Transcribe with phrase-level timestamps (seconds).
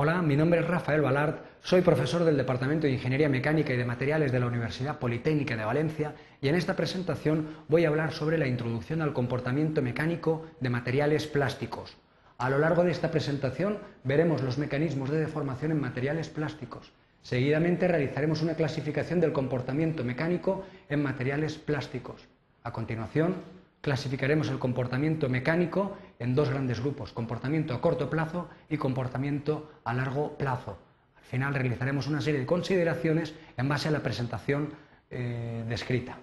[0.00, 3.84] Hola, mi nombre es Rafael Balart, soy profesor del Departamento de Ingeniería Mecánica y de
[3.84, 8.38] Materiales de la Universidad Politécnica de Valencia y en esta presentación voy a hablar sobre
[8.38, 11.96] la introducción al comportamiento mecánico de materiales plásticos.
[12.36, 16.92] A lo largo de esta presentación veremos los mecanismos de deformación en materiales plásticos.
[17.22, 22.28] Seguidamente realizaremos una clasificación del comportamiento mecánico en materiales plásticos.
[22.62, 23.34] A continuación,
[23.80, 29.94] clasificaremos el comportamiento mecánico en dos grandes grupos, comportamiento a corto plazo y comportamiento a
[29.94, 30.78] largo plazo.
[31.16, 34.72] Al final realizaremos una serie de consideraciones en base a la presentación
[35.10, 36.18] eh, descrita.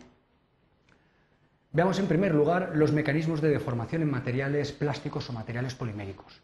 [1.72, 6.42] Veamos en primer lugar los mecanismos de deformación en materiales plásticos o materiales poliméricos.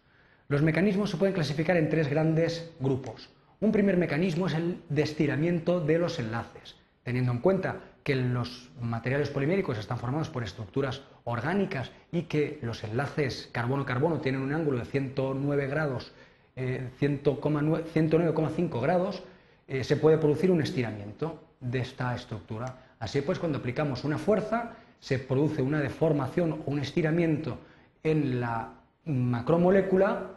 [0.49, 3.29] Los mecanismos se pueden clasificar en tres grandes grupos.
[3.61, 8.69] Un primer mecanismo es el de estiramiento de los enlaces, teniendo en cuenta que los
[8.79, 14.79] materiales poliméricos están formados por estructuras orgánicas y que los enlaces carbono-carbono tienen un ángulo
[14.79, 16.11] de 109 grados,
[16.55, 19.23] 109,5 eh, grados,
[19.67, 22.77] eh, se puede producir un estiramiento de esta estructura.
[22.99, 27.57] Así pues, cuando aplicamos una fuerza, se produce una deformación o un estiramiento
[28.03, 28.73] en la
[29.05, 30.31] macromolécula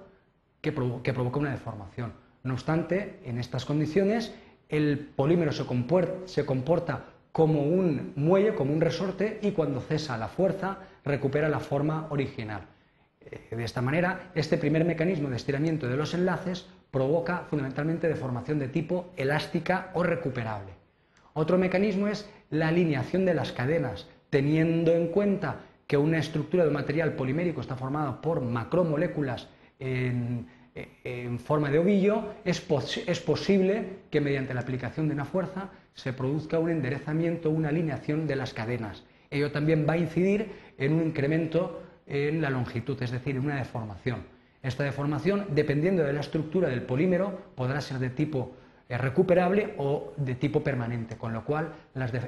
[0.60, 2.12] que, que provoca una deformación.
[2.42, 4.34] No obstante, en estas condiciones,
[4.68, 10.78] el polímero se comporta como un muelle, como un resorte, y cuando cesa la fuerza
[11.04, 12.60] recupera la forma original.
[13.20, 18.60] Eh, de esta manera, este primer mecanismo de estiramiento de los enlaces provoca fundamentalmente deformación
[18.60, 20.74] de tipo elástica o recuperable.
[21.32, 25.56] Otro mecanismo es la alineación de las cadenas, teniendo en cuenta
[25.88, 29.48] que una estructura de material polimérico está formada por macromoléculas
[29.80, 32.64] en, en forma de ovillo, es,
[33.06, 38.26] es posible que mediante la aplicación de una fuerza se produzca un enderezamiento, una alineación
[38.26, 39.04] de las cadenas.
[39.30, 43.56] Ello también va a incidir en un incremento en la longitud, es decir, en una
[43.56, 44.24] deformación.
[44.62, 48.56] Esta deformación, dependiendo de la estructura del polímero, podrá ser de tipo
[48.88, 51.72] eh, recuperable o de tipo permanente, con lo cual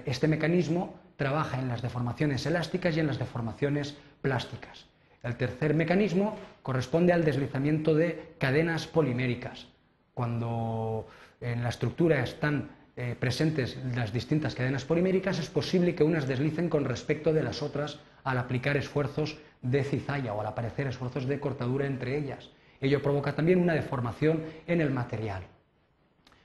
[0.04, 4.86] este mecanismo trabaja en las deformaciones elásticas y en las deformaciones plásticas.
[5.26, 9.66] El tercer mecanismo corresponde al deslizamiento de cadenas poliméricas.
[10.14, 11.08] Cuando
[11.40, 16.68] en la estructura están eh, presentes las distintas cadenas poliméricas, es posible que unas deslicen
[16.68, 21.40] con respecto de las otras al aplicar esfuerzos de cizalla o al aparecer esfuerzos de
[21.40, 22.50] cortadura entre ellas.
[22.80, 25.42] Ello provoca también una deformación en el material.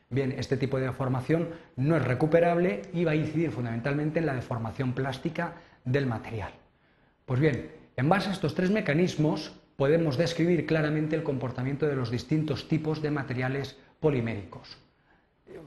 [0.09, 4.33] Bien, este tipo de deformación no es recuperable y va a incidir fundamentalmente en la
[4.33, 5.53] deformación plástica
[5.85, 6.51] del material.
[7.27, 12.11] Pues bien, en base a estos tres mecanismos podemos describir claramente el comportamiento de los
[12.11, 14.77] distintos tipos de materiales poliméricos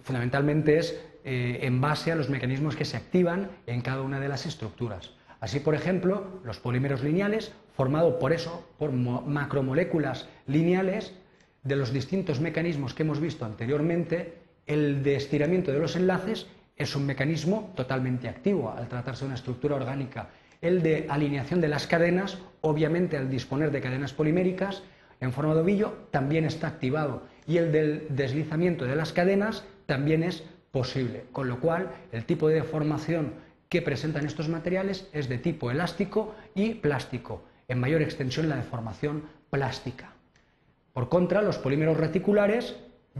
[0.02, 4.28] fundamentalmente es eh, en base a los mecanismos que se activan en cada una de
[4.28, 5.12] las estructuras.
[5.40, 11.12] Así, por ejemplo, los polímeros lineales, formados por eso, por macromoléculas lineales,
[11.62, 16.46] de los distintos mecanismos que hemos visto anteriormente, el de estiramiento de los enlaces
[16.76, 20.28] es un mecanismo totalmente activo al tratarse de una estructura orgánica.
[20.64, 24.82] El de alineación de las cadenas, obviamente al disponer de cadenas poliméricas
[25.20, 27.24] en forma de ovillo, también está activado.
[27.46, 32.48] Y el del deslizamiento de las cadenas también es posible, con lo cual el tipo
[32.48, 33.34] de deformación
[33.68, 39.24] que presentan estos materiales es de tipo elástico y plástico, en mayor extensión la deformación
[39.50, 40.12] plástica.
[40.94, 42.74] Por contra, los polímeros reticulares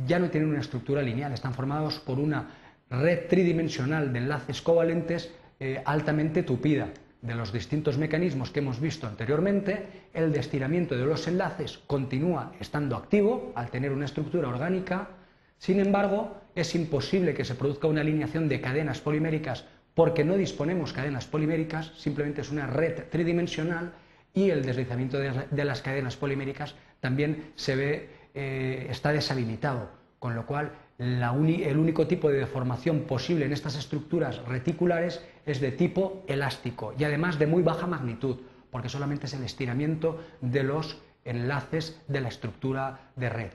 [0.07, 2.49] ya no tienen una estructura lineal, están formados por una
[2.89, 5.31] red tridimensional de enlaces covalentes
[5.61, 6.89] eh, altamente tupida.
[7.25, 12.53] De los distintos mecanismos que hemos visto anteriormente, el de estiramiento de los enlaces continúa
[12.61, 15.09] estando activo al tener una estructura orgánica.
[15.57, 19.65] Sin embargo, es imposible que se produzca una alineación de cadenas poliméricas
[19.95, 23.95] porque no disponemos cadenas poliméricas, simplemente es una red tridimensional
[24.35, 30.45] y el deslizamiento de las cadenas poliméricas también se ve, eh, está desalimitado, con lo
[30.45, 36.95] cual el único tipo de deformación posible en estas estructuras reticulares es de tipo elástico
[36.99, 38.39] y además de muy baja magnitud,
[38.71, 43.51] porque solamente es el estiramiento de los enlaces de la estructura de red.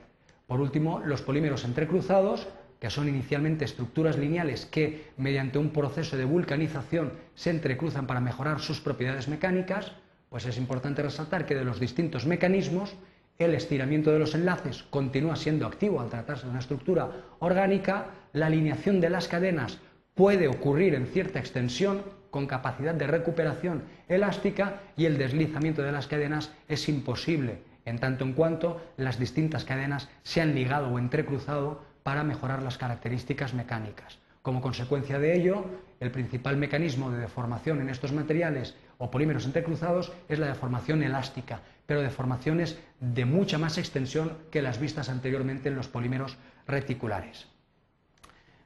[0.46, 2.48] Por último, los polímeros entrecruzados,
[2.80, 8.60] que son inicialmente estructuras lineales que, mediante un proceso de vulcanización, se entrecruzan para mejorar
[8.60, 9.92] sus propiedades mecánicas,
[10.28, 12.94] pues es importante resaltar que de los distintos mecanismos,
[13.38, 18.46] el estiramiento de los enlaces continúa siendo activo al tratarse de una estructura orgánica, la
[18.46, 19.78] alineación de las cadenas
[20.14, 26.06] puede ocurrir en cierta extensión con capacidad de recuperación elástica y el deslizamiento de las
[26.06, 31.82] cadenas es imposible en tanto en cuanto las distintas cadenas se han ligado o entrecruzado
[32.02, 34.18] para mejorar las características mecánicas.
[34.42, 35.66] Como consecuencia de ello,
[36.00, 41.60] el principal mecanismo de deformación en estos materiales o polímeros entrecruzados es la deformación elástica,
[41.84, 47.48] pero deformaciones de mucha más extensión que las vistas anteriormente en los polímeros reticulares.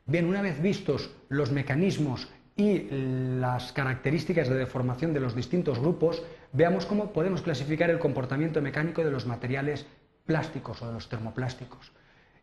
[0.07, 2.89] Bien, una vez vistos los mecanismos y
[3.41, 6.23] las características de deformación de los distintos grupos,
[6.53, 9.87] veamos cómo podemos clasificar el comportamiento mecánico de los materiales
[10.27, 11.91] plásticos o de los termoplásticos.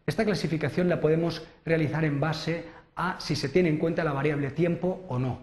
[0.08, 2.66] Esta clasificación la podemos realizar en base
[2.96, 5.42] a si se tiene en cuenta la variable tiempo o no.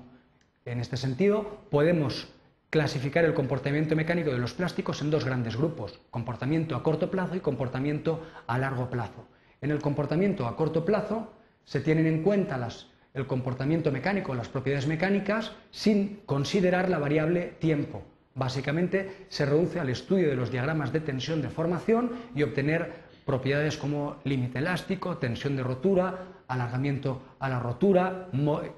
[0.64, 2.26] En este sentido, podemos
[2.68, 7.36] clasificar el comportamiento mecánico de los plásticos en dos grandes grupos, comportamiento a corto plazo
[7.36, 9.28] y comportamiento a largo plazo.
[9.60, 11.37] En el comportamiento a corto plazo
[11.68, 12.66] se tienen en cuenta
[13.12, 18.02] el comportamiento mecánico, las propiedades mecánicas, sin considerar la variable tiempo.
[18.34, 22.90] Básicamente se reduce al estudio de los diagramas de tensión de formación y obtener
[23.26, 26.16] propiedades como límite elástico, tensión de rotura,
[26.48, 28.28] alargamiento a la rotura,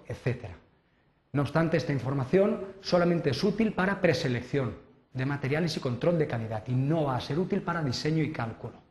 [0.08, 0.46] etc.
[1.32, 4.74] No obstante, esta información solamente es útil para preselección
[5.12, 8.32] de materiales y control de calidad y no va a ser útil para diseño y
[8.32, 8.82] cálculo.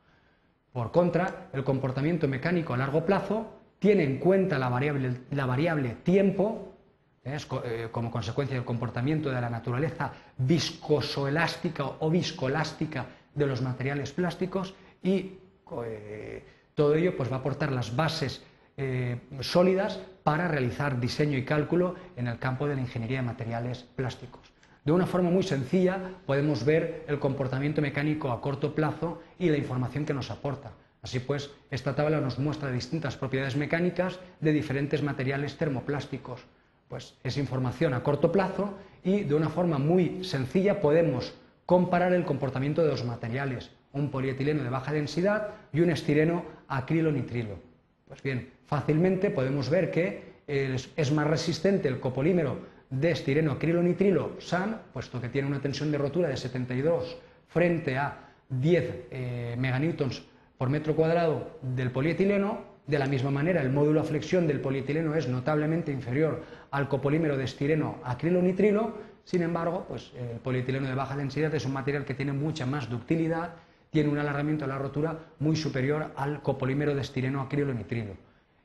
[0.72, 6.75] Por contra, el comportamiento mecánico a largo plazo tiene en cuenta la variable, tiempo,
[7.23, 14.73] eh, como consecuencia del comportamiento de la naturaleza viscosoelástica o viscoelástica de los materiales plásticos
[15.03, 15.37] y
[15.85, 16.43] eh,
[16.73, 18.43] todo ello pues, va a aportar las bases
[18.77, 23.83] eh, sólidas para realizar diseño y cálculo en el campo de la ingeniería de materiales
[23.95, 24.41] plásticos.
[24.85, 29.57] De una forma muy sencilla podemos ver el comportamiento mecánico a corto plazo y la
[29.57, 30.71] información que nos aporta.
[31.01, 36.42] Así pues, esta tabla nos muestra distintas propiedades mecánicas de diferentes materiales termoplásticos.
[36.88, 38.74] Pues es información a corto plazo
[39.04, 41.34] y de una forma muy sencilla podemos
[41.66, 47.60] comparar el comportamiento de los materiales, un polietileno de baja densidad y un estireno acrilo-nitrilo.
[48.07, 52.57] Pues bien, fácilmente podemos ver que es más resistente el copolímero
[52.90, 57.18] de estireno acrilo-nitrilo SAN, puesto que tiene una tensión de rotura de 72
[57.48, 60.24] frente a 10 eh, meganewtons
[60.59, 65.15] por metro cuadrado del polietileno, de la misma manera el módulo a flexión del polietileno
[65.15, 71.15] es notablemente inferior al copolímero de estireno acrilonitrilo, sin embargo, pues, el polietileno de baja
[71.15, 73.51] densidad es un material que tiene mucha más ductilidad,
[73.89, 78.15] tiene un alargamiento de la rotura muy superior al copolímero de estireno acrilonitrilo.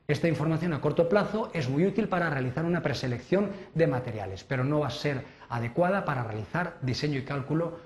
[0.05, 4.65] Esta información a corto plazo es muy útil para realizar una preselección de materiales, pero
[4.65, 7.79] no va a ser adecuada para realizar diseño y cálculo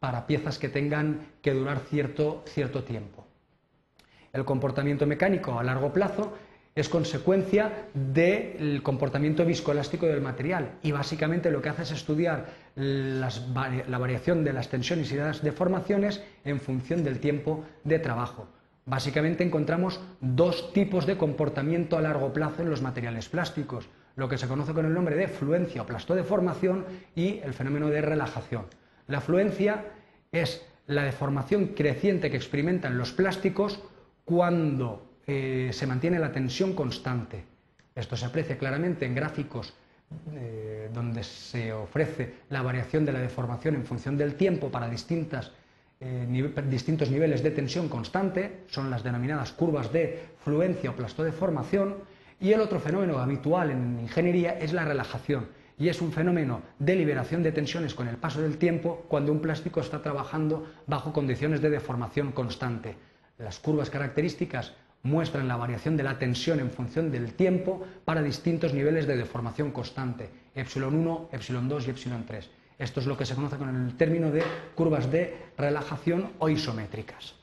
[0.00, 3.24] para piezas que tengan que durar cierto, cierto tiempo.
[4.34, 6.36] El comportamiento mecánico a largo plazo
[6.74, 13.98] es consecuencia del comportamiento viscoelástico del material y básicamente lo que hace es estudiar la
[13.98, 18.48] variación de las tensiones y las deformaciones en función del tiempo de trabajo.
[18.86, 24.36] Básicamente encontramos dos tipos de comportamiento a largo plazo en los materiales plásticos, lo que
[24.36, 28.66] se conoce con el nombre de fluencia o plastodeformación y el fenómeno de relajación.
[29.06, 29.84] La fluencia
[30.32, 33.80] es la deformación creciente que experimentan los plásticos
[34.24, 37.44] cuando eh, se mantiene la tensión constante.
[37.94, 39.72] Esto se aprecia claramente en gráficos
[40.32, 45.50] eh, donde se ofrece la variación de la deformación en función del tiempo para distintas,
[46.00, 51.96] eh, distintos niveles de tensión constante, son las denominadas curvas de fluencia o plastodeformación,
[52.40, 55.48] y el otro fenómeno habitual en ingeniería es la relajación,
[55.78, 59.40] y es un fenómeno de liberación de tensiones con el paso del tiempo cuando un
[59.40, 62.96] plástico está trabajando bajo condiciones de deformación constante.
[63.38, 68.72] Las curvas características muestran la variación de la tensión en función del tiempo para distintos
[68.72, 72.50] niveles de deformación constante, epsilon 1, epsilon 2 y epsilon 3.
[72.78, 74.42] Esto es lo que se conoce con el término de
[74.74, 77.34] curvas de relajación o isométricas.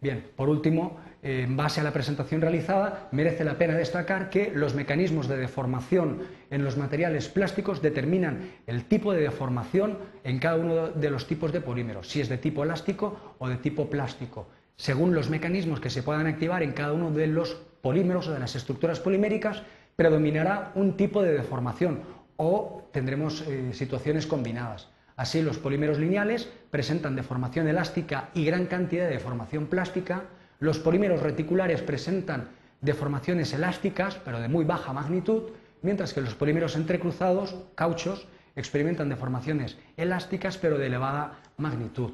[0.00, 4.76] Bien, por último, en base a la presentación realizada, merece la pena destacar que los
[4.76, 10.88] mecanismos de deformación en los materiales plásticos determinan el tipo de deformación en cada uno
[10.88, 14.46] de los tipos de polímeros, si es de tipo elástico o de tipo plástico
[14.78, 18.38] según los mecanismos que se puedan activar en cada uno de los polímeros o de
[18.38, 19.62] las estructuras poliméricas,
[19.96, 22.02] predominará un tipo de deformación
[22.36, 24.88] o tendremos eh, situaciones combinadas.
[25.16, 30.22] Así, los polímeros lineales presentan deformación elástica y gran cantidad de deformación plástica,
[30.60, 35.50] los polímeros reticulares presentan deformaciones elásticas, pero de muy baja magnitud,
[35.82, 42.12] mientras que los polímeros entrecruzados, cauchos, experimentan deformaciones elásticas, pero de elevada magnitud.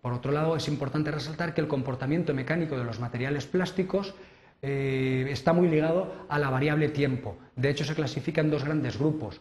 [0.00, 4.14] Por otro lado, es importante resaltar que el comportamiento mecánico de los materiales plásticos
[4.62, 7.36] eh, está muy ligado a la variable tiempo.
[7.56, 9.40] De hecho, se clasifica en dos grandes grupos.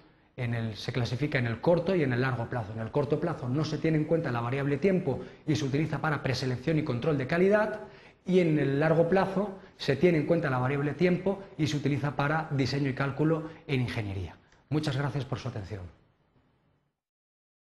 [0.76, 2.72] se clasifica en el corto y en el largo plazo.
[2.74, 6.00] En el corto plazo no se tiene en cuenta la variable tiempo y se utiliza
[6.00, 7.82] para preselección y control de calidad.
[8.26, 12.16] Y en el largo plazo se tiene en cuenta la variable tiempo y se utiliza
[12.16, 14.36] para diseño y cálculo en ingeniería.
[14.70, 15.99] Muchas gracias por su atención.